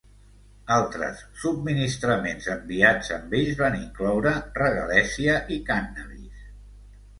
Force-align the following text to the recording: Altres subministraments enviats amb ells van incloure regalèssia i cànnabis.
Altres 0.75 1.19
subministraments 1.41 2.47
enviats 2.55 3.13
amb 3.19 3.37
ells 3.41 3.61
van 3.61 3.79
incloure 3.83 4.35
regalèssia 4.59 5.39
i 5.59 5.63
cànnabis. 5.71 6.45